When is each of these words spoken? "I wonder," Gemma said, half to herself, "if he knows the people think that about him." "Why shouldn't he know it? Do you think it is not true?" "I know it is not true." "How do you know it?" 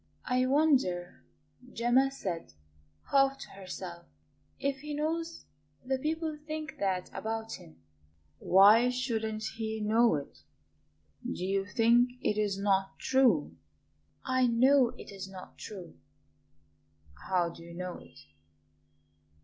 "I 0.25 0.47
wonder," 0.47 1.21
Gemma 1.73 2.09
said, 2.09 2.53
half 3.11 3.37
to 3.37 3.51
herself, 3.51 4.07
"if 4.59 4.79
he 4.79 4.95
knows 4.95 5.45
the 5.85 5.99
people 5.99 6.35
think 6.47 6.79
that 6.79 7.11
about 7.13 7.53
him." 7.59 7.83
"Why 8.39 8.89
shouldn't 8.89 9.43
he 9.43 9.79
know 9.79 10.15
it? 10.15 10.39
Do 11.23 11.45
you 11.45 11.67
think 11.67 12.13
it 12.21 12.39
is 12.39 12.57
not 12.57 12.97
true?" 12.97 13.55
"I 14.25 14.47
know 14.47 14.89
it 14.89 15.11
is 15.11 15.29
not 15.29 15.59
true." 15.59 15.95
"How 17.29 17.49
do 17.49 17.61
you 17.61 17.75
know 17.75 17.99
it?" 17.99 18.17